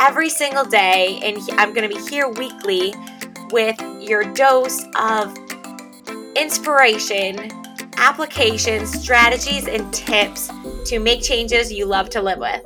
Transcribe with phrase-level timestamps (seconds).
[0.00, 1.20] every single day.
[1.22, 2.94] And I'm going to be here weekly
[3.50, 5.36] with your dose of
[6.36, 7.50] inspiration,
[7.96, 10.50] applications, strategies, and tips
[10.86, 12.62] to make changes you love to live with.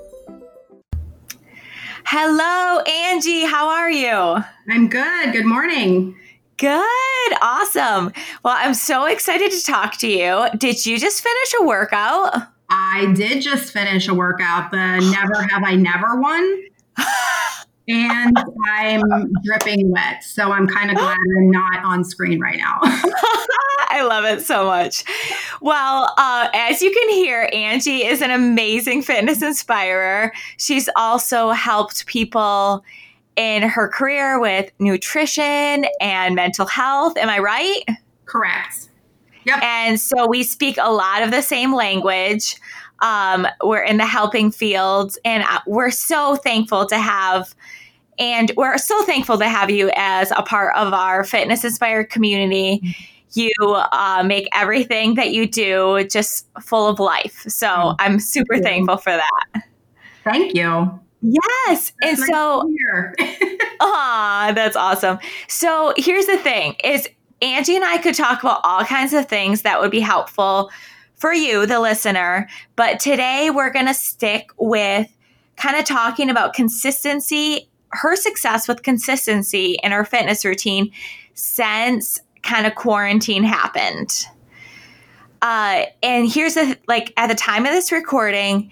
[2.05, 3.45] Hello, Angie.
[3.45, 4.43] How are you?
[4.69, 5.33] I'm good.
[5.33, 6.17] Good morning.
[6.57, 7.33] Good.
[7.41, 8.13] Awesome.
[8.45, 10.47] Well, I'm so excited to talk to you.
[10.59, 12.35] Did you just finish a workout?
[12.69, 16.63] I did just finish a workout, the Never Have I Never one.
[17.89, 18.37] And
[18.69, 20.23] I'm dripping wet.
[20.23, 22.79] So I'm kind of glad I'm not on screen right now.
[23.93, 25.05] I love it so much.
[25.61, 30.33] Well, uh, as you can hear, Angie is an amazing fitness inspirer.
[30.59, 32.85] She's also helped people
[33.37, 37.17] in her career with nutrition and mental health.
[37.17, 37.83] Am I right?
[38.27, 38.91] Correct.
[39.45, 39.63] Yep.
[39.63, 42.57] And so we speak a lot of the same language.
[43.01, 47.55] Um, we're in the helping field, and we're so thankful to have.
[48.19, 52.95] And we're so thankful to have you as a part of our fitness inspired community.
[53.33, 57.45] You uh, make everything that you do just full of life.
[57.49, 57.97] So mm.
[57.99, 59.65] I'm super thankful for that.
[60.25, 61.01] Thank you.
[61.23, 61.47] Yes.
[61.67, 62.71] That's and nice so
[63.81, 65.19] Ah, that's awesome.
[65.49, 67.09] So here's the thing is
[67.43, 70.71] Angie and I could talk about all kinds of things that would be helpful
[71.21, 72.49] for you, the listener.
[72.75, 75.07] But today we're going to stick with
[75.57, 80.91] kind of talking about consistency, her success with consistency in her fitness routine
[81.35, 84.27] since kind of quarantine happened.
[85.43, 88.71] Uh, and here's the like at the time of this recording,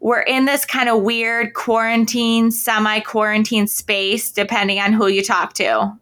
[0.00, 5.52] we're in this kind of weird quarantine, semi quarantine space, depending on who you talk
[5.54, 5.92] to.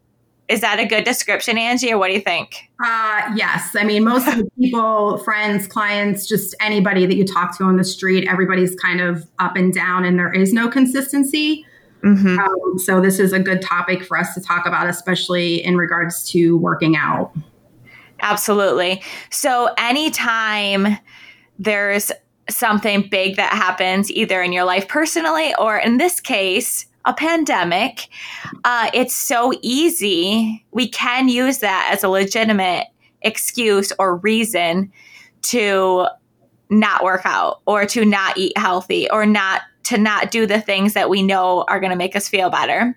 [0.48, 2.70] Is that a good description, Angie, or what do you think?
[2.82, 3.76] Uh, yes.
[3.76, 7.76] I mean, most of the people, friends, clients, just anybody that you talk to on
[7.76, 11.66] the street, everybody's kind of up and down, and there is no consistency.
[12.02, 12.38] Mm-hmm.
[12.38, 16.30] Um, so, this is a good topic for us to talk about, especially in regards
[16.30, 17.32] to working out.
[18.20, 19.02] Absolutely.
[19.30, 20.96] So, anytime
[21.58, 22.10] there's
[22.48, 28.08] something big that happens either in your life personally or in this case, a pandemic,
[28.64, 30.64] uh, it's so easy.
[30.70, 32.86] We can use that as a legitimate
[33.22, 34.92] excuse or reason
[35.42, 36.06] to
[36.68, 40.92] not work out or to not eat healthy or not to not do the things
[40.92, 42.94] that we know are going to make us feel better.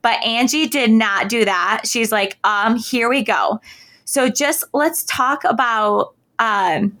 [0.00, 1.82] But Angie did not do that.
[1.84, 3.60] She's like, um, here we go.
[4.06, 6.96] So just let's talk about um,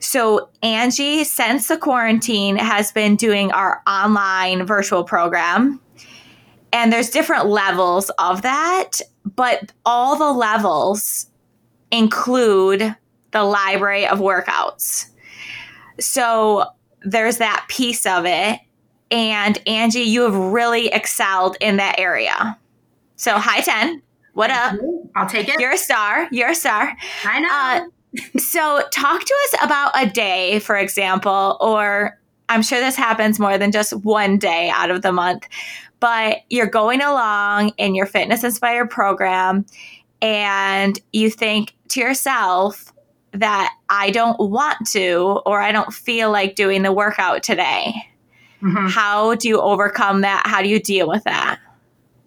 [0.00, 5.80] so, Angie, since the quarantine, has been doing our online virtual program.
[6.72, 11.26] And there's different levels of that, but all the levels
[11.90, 12.94] include
[13.32, 15.06] the library of workouts.
[15.98, 16.64] So,
[17.02, 18.60] there's that piece of it.
[19.10, 22.58] And Angie, you have really excelled in that area.
[23.16, 24.02] So, hi, 10.
[24.34, 24.78] What up?
[25.16, 25.58] I'll take it.
[25.58, 26.28] You're a star.
[26.30, 26.96] You're a star.
[27.24, 27.48] I know.
[27.50, 27.88] Uh,
[28.38, 33.58] so, talk to us about a day, for example, or I'm sure this happens more
[33.58, 35.46] than just one day out of the month,
[36.00, 39.66] but you're going along in your fitness inspired program
[40.22, 42.92] and you think to yourself
[43.32, 47.94] that I don't want to or I don't feel like doing the workout today.
[48.62, 48.88] Mm-hmm.
[48.88, 50.44] How do you overcome that?
[50.46, 51.58] How do you deal with that?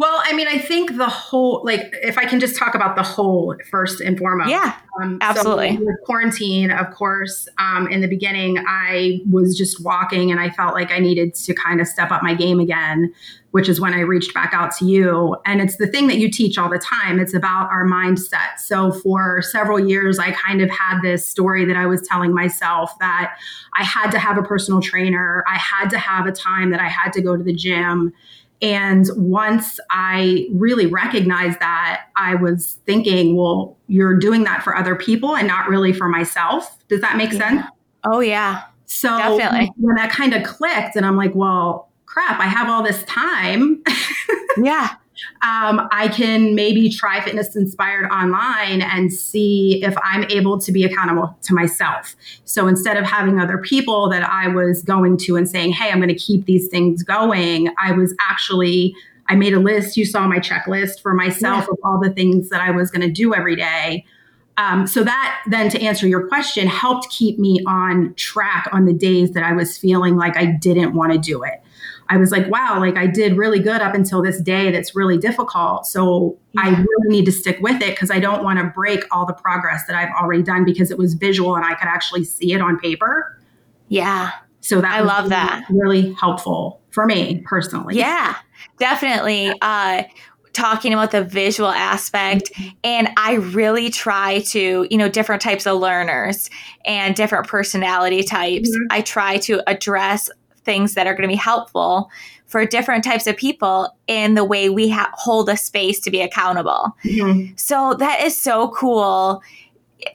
[0.01, 3.03] Well, I mean, I think the whole, like, if I can just talk about the
[3.03, 4.49] whole first and foremost.
[4.49, 5.77] Yeah, um, absolutely.
[5.77, 10.49] So with quarantine, of course, um, in the beginning, I was just walking and I
[10.49, 13.13] felt like I needed to kind of step up my game again,
[13.51, 15.35] which is when I reached back out to you.
[15.45, 17.19] And it's the thing that you teach all the time.
[17.19, 18.57] It's about our mindset.
[18.57, 22.97] So for several years, I kind of had this story that I was telling myself
[23.01, 23.37] that
[23.79, 26.87] I had to have a personal trainer, I had to have a time that I
[26.87, 28.13] had to go to the gym
[28.61, 34.95] and once I really recognized that, I was thinking, well, you're doing that for other
[34.95, 36.77] people and not really for myself.
[36.87, 37.39] Does that make yeah.
[37.39, 37.61] sense?
[38.03, 38.63] Oh, yeah.
[38.85, 39.71] So Definitely.
[39.77, 43.81] when that kind of clicked, and I'm like, well, crap, I have all this time.
[44.57, 44.95] yeah.
[45.41, 50.83] Um, I can maybe try Fitness Inspired online and see if I'm able to be
[50.83, 52.15] accountable to myself.
[52.45, 55.97] So instead of having other people that I was going to and saying, hey, I'm
[55.97, 58.95] going to keep these things going, I was actually
[59.27, 59.95] I made a list.
[59.95, 61.71] You saw my checklist for myself yeah.
[61.71, 64.05] of all the things that I was going to do every day.
[64.57, 68.93] Um, so that then to answer your question helped keep me on track on the
[68.93, 71.61] days that I was feeling like I didn't want to do it.
[72.11, 75.17] I was like, wow, like I did really good up until this day that's really
[75.17, 75.85] difficult.
[75.85, 76.63] So yeah.
[76.63, 79.33] I really need to stick with it because I don't want to break all the
[79.33, 82.59] progress that I've already done because it was visual and I could actually see it
[82.59, 83.39] on paper.
[83.87, 84.31] Yeah.
[84.59, 85.65] So that I love really, that.
[85.69, 87.97] Really helpful for me personally.
[87.97, 88.35] Yeah,
[88.77, 89.53] definitely.
[89.61, 90.03] Uh,
[90.51, 92.69] talking about the visual aspect mm-hmm.
[92.83, 96.49] and i really try to you know different types of learners
[96.83, 98.85] and different personality types mm-hmm.
[98.89, 100.29] i try to address
[100.63, 102.09] things that are going to be helpful
[102.45, 106.21] for different types of people in the way we ha- hold a space to be
[106.21, 106.95] accountable.
[107.05, 107.53] Mm-hmm.
[107.55, 109.41] So that is so cool.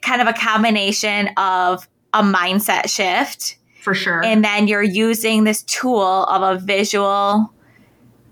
[0.01, 3.57] Kind of a combination of a mindset shift.
[3.81, 4.23] For sure.
[4.23, 7.51] And then you're using this tool of a visual,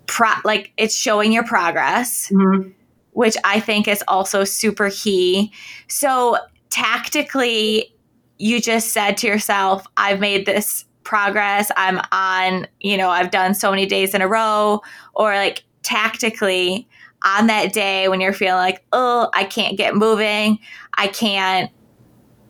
[0.06, 2.70] pro- like it's showing your progress, mm-hmm.
[3.12, 5.52] which I think is also super key.
[5.88, 6.38] So
[6.70, 7.92] tactically,
[8.38, 11.72] you just said to yourself, I've made this progress.
[11.78, 14.82] I'm on, you know, I've done so many days in a row,
[15.14, 16.88] or like tactically
[17.24, 20.60] on that day when you're feeling like, oh, I can't get moving,
[20.96, 21.72] I can't,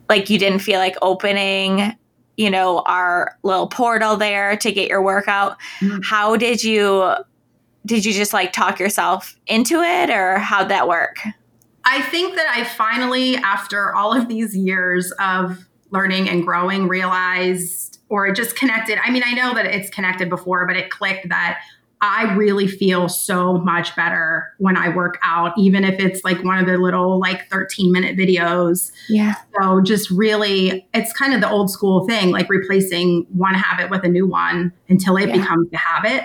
[0.08, 1.96] like, you didn't feel like opening,
[2.36, 5.56] you know, our little portal there to get your workout.
[5.80, 6.00] Mm-hmm.
[6.02, 7.14] How did you?
[7.86, 11.18] Did you just like talk yourself into it or how'd that work?
[11.84, 17.95] I think that I finally, after all of these years of learning and growing, realized
[18.08, 18.98] or it just connected.
[19.04, 21.60] I mean, I know that it's connected before, but it clicked that
[22.00, 26.58] I really feel so much better when I work out, even if it's like one
[26.58, 28.92] of the little like 13 minute videos.
[29.08, 29.34] Yeah.
[29.58, 34.04] So just really, it's kind of the old school thing, like replacing one habit with
[34.04, 35.38] a new one until it yeah.
[35.38, 36.24] becomes a habit.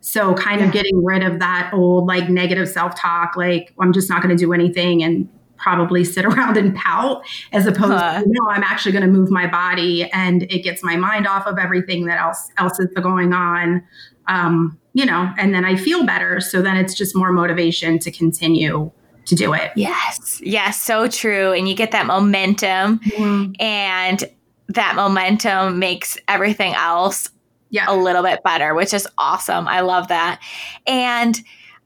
[0.00, 0.68] So kind yeah.
[0.68, 4.34] of getting rid of that old like negative self talk, like I'm just not going
[4.34, 5.28] to do anything and
[5.60, 7.22] probably sit around and pout
[7.52, 8.20] as opposed huh.
[8.20, 11.46] to no i'm actually going to move my body and it gets my mind off
[11.46, 13.82] of everything that else else is going on
[14.28, 16.40] um, you know and then i feel better.
[16.40, 18.90] So then it's just more motivation to continue
[19.26, 19.70] to do it.
[19.76, 20.40] Yes.
[20.42, 20.82] Yes.
[20.82, 21.52] So true.
[21.52, 22.98] And you get that momentum.
[23.00, 23.52] Mm-hmm.
[23.60, 24.24] and
[24.68, 27.28] that momentum makes everything else
[27.70, 27.86] yeah.
[27.88, 29.66] a little bit better which is awesome.
[29.66, 30.40] I love that.
[30.86, 31.40] And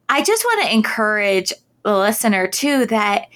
[0.09, 3.29] i just want to encourage the listener too that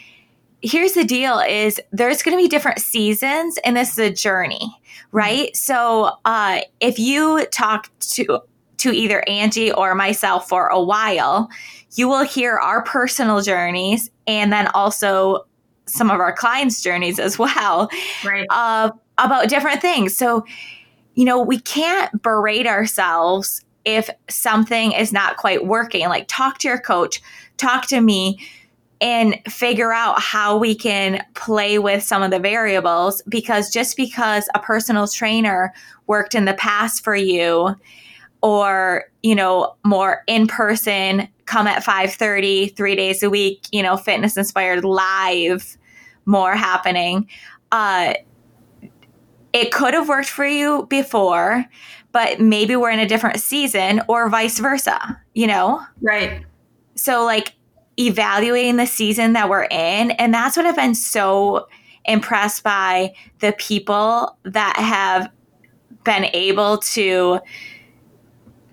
[0.63, 4.59] here's the deal is there's going to be different seasons and this is a journey
[4.61, 5.17] mm-hmm.
[5.17, 8.41] right so uh, if you talk to
[8.77, 11.49] to either angie or myself for a while
[11.95, 15.47] you will hear our personal journeys and then also
[15.89, 17.89] some of our clients journeys as well
[18.25, 18.47] right.
[18.51, 20.17] uh, about different things.
[20.17, 20.45] So
[21.15, 26.09] you know we can't berate ourselves if something is not quite working.
[26.09, 27.21] Like talk to your coach
[27.57, 28.39] talk to me
[29.01, 34.49] and figure out how we can play with some of the variables because just because
[34.55, 35.73] a personal trainer
[36.07, 37.75] worked in the past for you
[38.43, 43.97] or you know more in person come at 5:30 3 days a week you know
[43.97, 45.77] fitness inspired live
[46.25, 47.29] more happening
[47.73, 48.15] uh
[49.53, 51.65] it could have worked for you before
[52.13, 55.81] but maybe we're in a different season or vice versa you know?
[56.03, 56.45] Right.
[56.97, 57.55] So like
[57.99, 60.13] evaluating the season that we're in.
[60.13, 61.69] And that's what I've been so
[62.05, 65.31] impressed by the people that have
[66.05, 67.41] been able to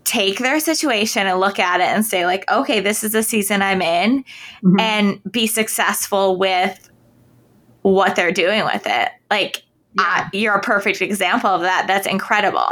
[0.06, 3.64] take their situation and look at it and say like okay this is the season
[3.64, 4.24] i'm in
[4.64, 4.80] mm-hmm.
[4.80, 6.90] and be successful with
[7.82, 9.64] what they're doing with it like
[9.96, 10.26] yeah.
[10.26, 12.70] uh, you're a perfect example of that that's incredible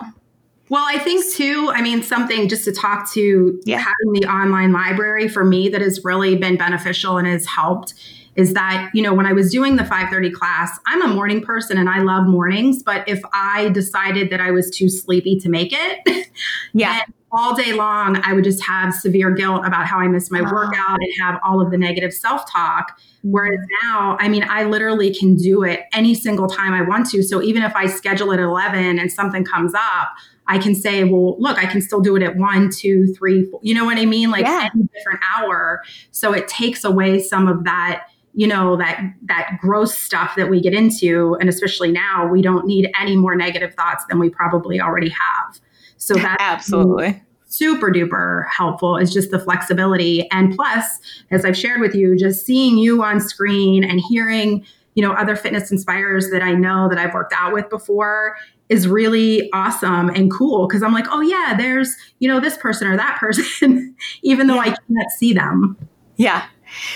[0.74, 3.78] well, I think too, I mean, something just to talk to yeah.
[3.78, 7.94] having the online library for me that has really been beneficial and has helped
[8.36, 11.78] is that, you know, when I was doing the 530 class, I'm a morning person
[11.78, 15.72] and I love mornings, but if I decided that I was too sleepy to make
[15.72, 16.28] it,
[16.74, 17.02] yeah.
[17.32, 20.98] all day long, I would just have severe guilt about how I missed my workout
[21.00, 23.00] and have all of the negative self talk.
[23.22, 23.88] Whereas mm-hmm.
[23.88, 27.22] now, I mean, I literally can do it any single time I want to.
[27.22, 30.10] So even if I schedule it at 11 and something comes up,
[30.48, 33.60] I can say, well, look, I can still do it at one, two, three, four,
[33.64, 34.30] you know what I mean?
[34.32, 34.70] Like yeah.
[34.74, 35.82] any different hour.
[36.12, 40.62] So it takes away some of that, you know, that that gross stuff that we
[40.62, 41.38] get into.
[41.40, 45.60] And especially now, we don't need any more negative thoughts than we probably already have.
[45.98, 47.22] So that's absolutely
[47.54, 50.30] super duper helpful is just the flexibility.
[50.32, 55.04] And plus, as I've shared with you, just seeing you on screen and hearing, you
[55.04, 58.36] know, other fitness inspirers that I know that I've worked out with before
[58.70, 62.88] is really awesome and cool because I'm like, oh yeah, there's, you know, this person
[62.88, 65.78] or that person, even though I can't see them.
[66.18, 66.46] Yeah.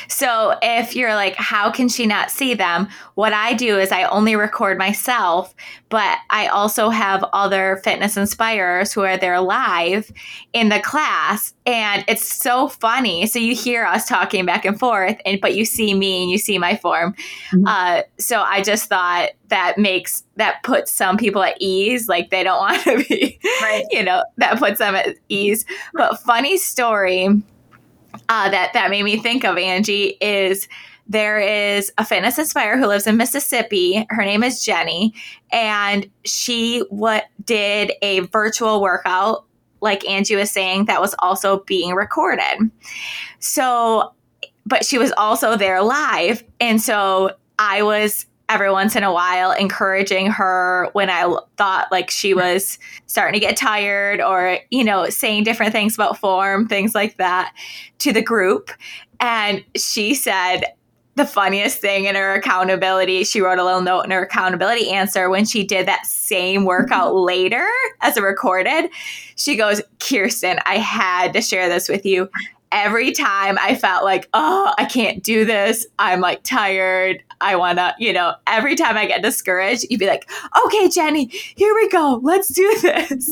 [0.08, 2.88] So if you're like, how can she not see them?
[3.16, 5.54] What I do is I only record myself,
[5.90, 10.12] but I also have other fitness inspirers who are there live
[10.54, 11.54] in the class.
[11.66, 13.26] And it's so funny.
[13.26, 16.38] So you hear us talking back and forth, and but you see me and you
[16.38, 17.14] see my form.
[17.52, 17.68] Mm-hmm.
[17.68, 22.44] Uh, so I just thought that makes that puts some people at ease like they
[22.44, 23.86] don't want to be right.
[23.92, 27.30] you know that puts them at ease but funny story
[28.30, 30.68] uh, that that made me think of Angie is
[31.08, 34.06] there is a fitness inspire who lives in Mississippi.
[34.10, 35.14] Her name is Jenny,
[35.52, 39.46] and she what did a virtual workout,
[39.82, 42.70] like Angie was saying, that was also being recorded.
[43.40, 44.14] So,
[44.66, 49.52] but she was also there live, and so I was every once in a while
[49.52, 52.40] encouraging her when I thought like she hmm.
[52.40, 57.18] was starting to get tired or, you know, saying different things about form, things like
[57.18, 57.54] that
[58.00, 58.72] to the group.
[59.20, 60.64] And she said,
[61.16, 65.32] the funniest thing in her accountability, she wrote a little note in her accountability answer
[65.32, 67.68] when she did that same workout later
[68.02, 68.92] as a recorded.
[69.36, 72.30] She goes, Kirsten, I had to share this with you
[72.72, 75.86] every time I felt like, oh, I can't do this.
[76.00, 77.24] I'm like tired.
[77.40, 80.30] I want to, you know, every time I get discouraged, you'd be like,
[80.66, 82.20] okay, Jenny, here we go.
[82.24, 83.32] Let's do this.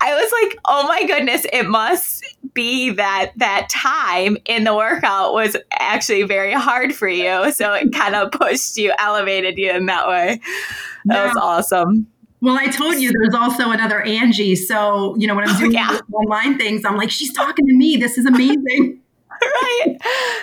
[0.00, 5.32] I was like, oh my goodness, it must be that that time in the workout
[5.32, 7.52] was actually very hard for you.
[7.52, 10.40] So it kind of pushed you, elevated you in that way.
[11.06, 11.26] That yeah.
[11.28, 12.06] was awesome.
[12.42, 14.56] Well, I told you there's also another Angie.
[14.56, 16.00] So, you know, when I'm oh, doing oh, yeah.
[16.12, 17.96] online things, I'm like, she's talking to me.
[17.96, 19.00] This is amazing.
[19.42, 19.96] right.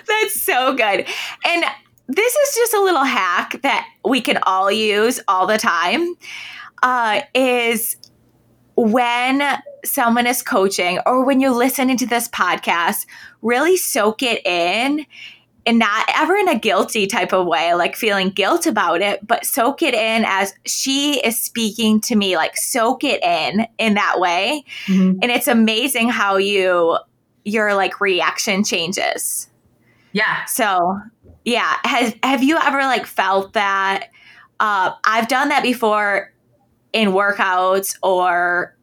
[0.07, 1.05] That's so good.
[1.45, 1.65] And
[2.07, 6.15] this is just a little hack that we can all use all the time.
[6.81, 7.97] Uh, is
[8.77, 9.43] when
[9.83, 13.05] someone is coaching or when you're listening to this podcast,
[13.41, 15.05] really soak it in
[15.65, 19.45] and not ever in a guilty type of way, like feeling guilt about it, but
[19.45, 24.19] soak it in as she is speaking to me, like soak it in in that
[24.19, 24.63] way.
[24.85, 25.19] Mm-hmm.
[25.21, 26.97] And it's amazing how you,
[27.45, 29.49] your like reaction changes.
[30.11, 30.45] Yeah.
[30.45, 30.99] So,
[31.45, 31.75] yeah.
[31.83, 34.09] Has, have you ever like felt that?
[34.59, 36.33] Uh, I've done that before
[36.93, 38.75] in workouts or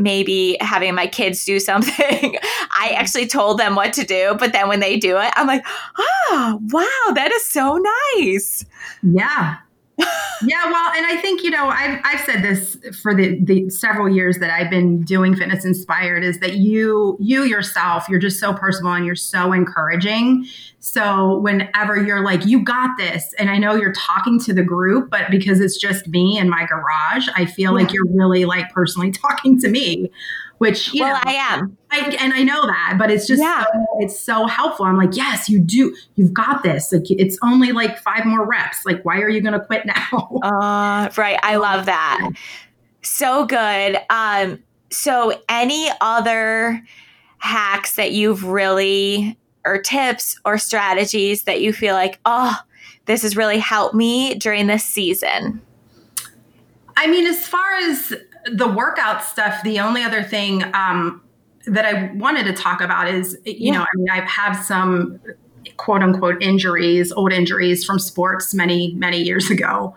[0.00, 1.94] maybe having my kids do something.
[1.98, 2.94] I mm-hmm.
[2.96, 5.64] actually told them what to do, but then when they do it, I'm like,
[5.98, 7.80] oh, wow, that is so
[8.16, 8.64] nice.
[9.02, 9.56] Yeah
[10.46, 14.08] yeah, well, and I think you know I've I've said this for the the several
[14.08, 18.54] years that I've been doing fitness inspired is that you you yourself you're just so
[18.54, 20.46] personal and you're so encouraging.
[20.80, 25.10] So whenever you're like you got this, and I know you're talking to the group,
[25.10, 27.84] but because it's just me in my garage, I feel yeah.
[27.84, 30.10] like you're really like personally talking to me
[30.60, 33.64] which well, know, I am, I, and I know that, but it's just yeah.
[33.64, 34.84] so, it's so helpful.
[34.84, 36.92] I'm like, yes, you do, you've got this.
[36.92, 38.84] Like, it's only like five more reps.
[38.84, 40.28] Like, why are you going to quit now?
[40.42, 41.38] uh, right.
[41.42, 42.32] I love that.
[43.00, 44.00] So good.
[44.10, 46.82] Um, so any other
[47.38, 52.54] hacks that you've really or tips or strategies that you feel like, oh,
[53.06, 55.62] this has really helped me during this season?
[56.98, 58.12] I mean, as far as
[58.46, 61.22] the workout stuff, the only other thing um,
[61.66, 63.72] that I wanted to talk about is, you yeah.
[63.72, 65.20] know, I mean, I've had some
[65.76, 69.94] quote unquote injuries, old injuries from sports many, many years ago.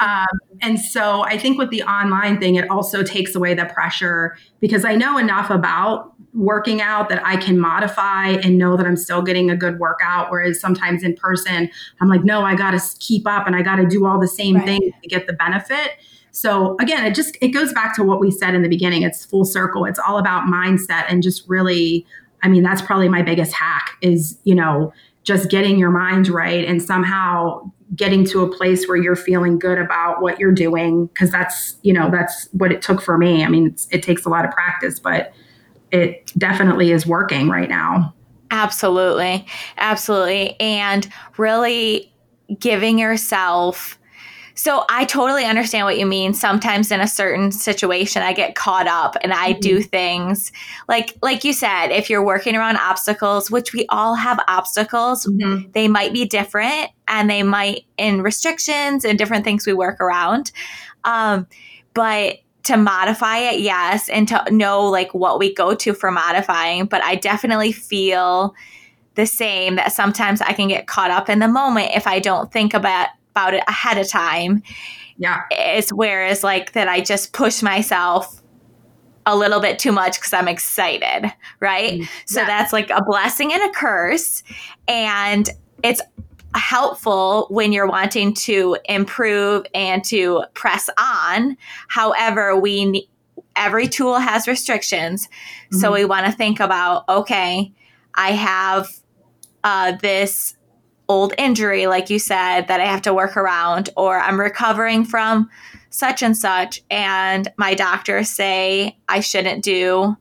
[0.00, 0.26] Um,
[0.60, 4.84] and so I think with the online thing, it also takes away the pressure because
[4.84, 9.22] I know enough about working out that I can modify and know that I'm still
[9.22, 10.30] getting a good workout.
[10.30, 13.76] Whereas sometimes in person, I'm like, no, I got to keep up and I got
[13.76, 14.66] to do all the same right.
[14.66, 15.92] things to get the benefit.
[16.36, 19.02] So again, it just it goes back to what we said in the beginning.
[19.02, 19.86] It's full circle.
[19.86, 22.06] It's all about mindset and just really
[22.42, 24.92] I mean, that's probably my biggest hack is, you know,
[25.24, 29.78] just getting your mind right and somehow getting to a place where you're feeling good
[29.78, 33.42] about what you're doing because that's, you know, that's what it took for me.
[33.42, 35.32] I mean, it takes a lot of practice, but
[35.90, 38.14] it definitely is working right now.
[38.50, 39.46] Absolutely.
[39.78, 40.54] Absolutely.
[40.60, 42.12] And really
[42.58, 43.98] giving yourself
[44.58, 46.32] so I totally understand what you mean.
[46.32, 49.60] Sometimes in a certain situation, I get caught up and I mm-hmm.
[49.60, 50.50] do things
[50.88, 55.70] like, like you said, if you're working around obstacles, which we all have obstacles, mm-hmm.
[55.72, 60.52] they might be different and they might in restrictions and different things we work around.
[61.04, 61.46] Um,
[61.92, 66.86] but to modify it, yes, and to know like what we go to for modifying,
[66.86, 68.54] but I definitely feel
[69.16, 72.50] the same that sometimes I can get caught up in the moment if I don't
[72.50, 74.62] think about about it ahead of time.
[75.18, 75.42] Yeah.
[75.50, 78.42] It's whereas like that I just push myself
[79.26, 81.94] a little bit too much because I'm excited, right?
[81.94, 82.06] Mm, yeah.
[82.24, 84.42] So that's like a blessing and a curse.
[84.88, 85.50] And
[85.82, 86.00] it's
[86.54, 91.58] helpful when you're wanting to improve and to press on.
[91.88, 93.06] However, we
[93.54, 95.26] every tool has restrictions.
[95.26, 95.78] Mm-hmm.
[95.78, 97.74] So we want to think about okay,
[98.14, 98.88] I have
[99.62, 100.56] uh, this
[101.08, 105.48] old injury, like you said, that I have to work around, or I'm recovering from
[105.90, 110.16] such and such, and my doctors say I shouldn't do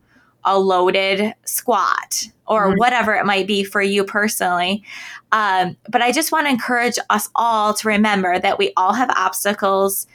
[0.46, 2.77] a loaded squat or mm-hmm.
[2.77, 4.84] whatever it might be for you personally.
[5.32, 9.10] Um, but I just want to encourage us all to remember that we all have
[9.10, 10.08] obstacles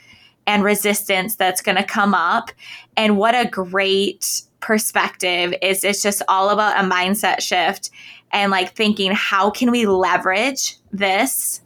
[0.47, 2.51] and resistance that's going to come up.
[2.97, 7.89] And what a great perspective is it's just all about a mindset shift
[8.31, 11.61] and like thinking, how can we leverage this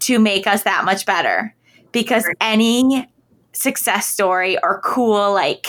[0.00, 1.54] to make us that much better?
[1.92, 3.08] Because any
[3.52, 5.66] success story or cool, like,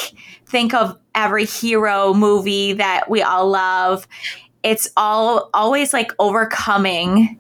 [0.48, 4.08] think of every hero movie that we all love.
[4.64, 7.40] It's all always like overcoming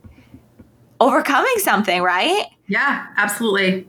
[0.99, 2.45] overcoming something, right?
[2.67, 3.87] Yeah, absolutely.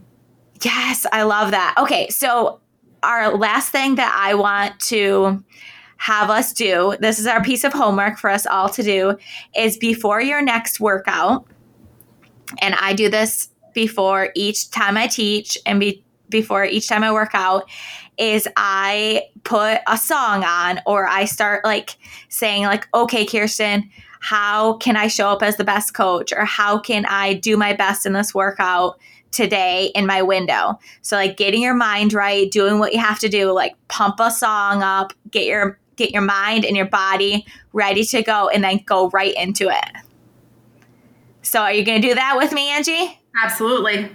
[0.62, 1.74] Yes, I love that.
[1.78, 2.60] Okay, so
[3.02, 5.44] our last thing that I want to
[5.96, 9.16] have us do, this is our piece of homework for us all to do,
[9.56, 11.46] is before your next workout,
[12.58, 17.12] and I do this before each time I teach and be, before each time I
[17.12, 17.68] work out,
[18.18, 21.96] is I put a song on or I start like
[22.28, 26.78] saying like, okay, Kirsten, how can I show up as the best coach or how
[26.78, 28.98] can I do my best in this workout
[29.30, 30.78] today in my window?
[31.02, 34.30] So like getting your mind right, doing what you have to do, like pump a
[34.30, 38.80] song up, get your get your mind and your body ready to go and then
[38.86, 40.02] go right into it.
[41.42, 43.20] So are you going to do that with me, Angie?
[43.42, 44.10] Absolutely.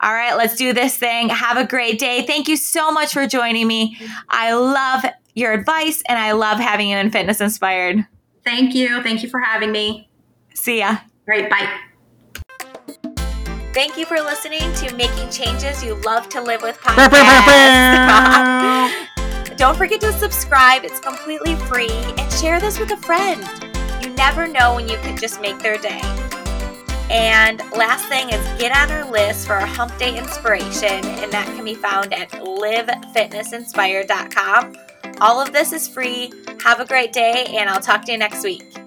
[0.00, 1.28] All right, let's do this thing.
[1.28, 2.22] Have a great day.
[2.26, 3.96] Thank you so much for joining me.
[4.28, 8.04] I love your advice and I love having you in Fitness Inspired.
[8.44, 9.02] Thank you.
[9.02, 10.08] Thank you for having me.
[10.54, 10.98] See ya.
[11.24, 11.48] Great.
[11.48, 11.72] Bye.
[13.72, 17.08] Thank you for listening to Making Changes You Love to Live with podcast.
[19.62, 23.48] Don't forget to subscribe, it's completely free, and share this with a friend.
[24.02, 26.00] You never know when you could just make their day.
[27.08, 31.46] And last thing is get on our list for our hump day inspiration, and that
[31.54, 34.76] can be found at livefitnessinspired.com.
[35.20, 36.32] All of this is free.
[36.64, 38.81] Have a great day, and I'll talk to you next week.